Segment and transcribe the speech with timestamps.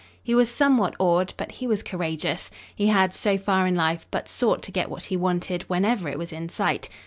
[0.23, 2.49] He was somewhat awed, but he was courageous.
[2.75, 6.17] He had, so far in life, but sought to get what he wanted whenever it
[6.17, 6.89] was in sight.